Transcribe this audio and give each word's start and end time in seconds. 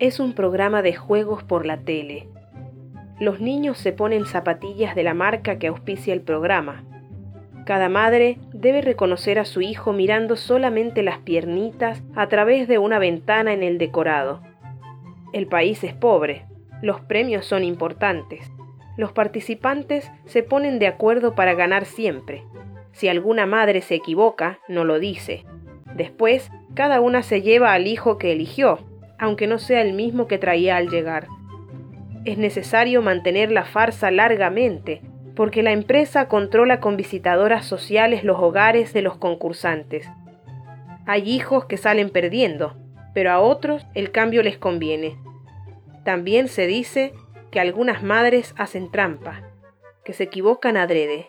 Es 0.00 0.20
un 0.20 0.32
programa 0.32 0.80
de 0.80 0.94
juegos 0.94 1.42
por 1.42 1.66
la 1.66 1.78
tele. 1.78 2.28
Los 3.18 3.40
niños 3.40 3.78
se 3.78 3.92
ponen 3.92 4.26
zapatillas 4.26 4.94
de 4.94 5.02
la 5.02 5.12
marca 5.12 5.58
que 5.58 5.66
auspicia 5.66 6.14
el 6.14 6.20
programa. 6.20 6.84
Cada 7.66 7.88
madre 7.88 8.38
debe 8.52 8.80
reconocer 8.80 9.40
a 9.40 9.44
su 9.44 9.60
hijo 9.60 9.92
mirando 9.92 10.36
solamente 10.36 11.02
las 11.02 11.18
piernitas 11.18 12.04
a 12.14 12.28
través 12.28 12.68
de 12.68 12.78
una 12.78 13.00
ventana 13.00 13.52
en 13.52 13.64
el 13.64 13.76
decorado. 13.76 14.40
El 15.32 15.48
país 15.48 15.82
es 15.82 15.94
pobre, 15.94 16.46
los 16.80 17.00
premios 17.00 17.44
son 17.44 17.64
importantes. 17.64 18.52
Los 18.96 19.10
participantes 19.10 20.12
se 20.26 20.44
ponen 20.44 20.78
de 20.78 20.86
acuerdo 20.86 21.34
para 21.34 21.54
ganar 21.54 21.86
siempre. 21.86 22.44
Si 22.92 23.08
alguna 23.08 23.46
madre 23.46 23.80
se 23.80 23.96
equivoca, 23.96 24.60
no 24.68 24.84
lo 24.84 25.00
dice. 25.00 25.44
Después, 25.96 26.52
cada 26.74 27.00
una 27.00 27.24
se 27.24 27.42
lleva 27.42 27.72
al 27.72 27.88
hijo 27.88 28.16
que 28.16 28.30
eligió, 28.30 28.78
aunque 29.18 29.46
no 29.46 29.58
sea 29.58 29.82
el 29.82 29.92
mismo 29.92 30.26
que 30.26 30.38
traía 30.38 30.76
al 30.76 30.88
llegar. 30.88 31.26
Es 32.24 32.38
necesario 32.38 33.02
mantener 33.02 33.50
la 33.50 33.64
farsa 33.64 34.10
largamente, 34.10 35.02
porque 35.34 35.62
la 35.62 35.72
empresa 35.72 36.28
controla 36.28 36.80
con 36.80 36.96
visitadoras 36.96 37.64
sociales 37.64 38.24
los 38.24 38.38
hogares 38.38 38.92
de 38.92 39.02
los 39.02 39.16
concursantes. 39.16 40.08
Hay 41.06 41.30
hijos 41.30 41.64
que 41.64 41.76
salen 41.76 42.10
perdiendo, 42.10 42.76
pero 43.14 43.30
a 43.30 43.40
otros 43.40 43.86
el 43.94 44.10
cambio 44.10 44.42
les 44.42 44.58
conviene. 44.58 45.16
También 46.04 46.48
se 46.48 46.66
dice 46.66 47.12
que 47.50 47.60
algunas 47.60 48.02
madres 48.02 48.54
hacen 48.58 48.90
trampa, 48.90 49.42
que 50.04 50.12
se 50.12 50.24
equivocan 50.24 50.76
adrede. 50.76 51.28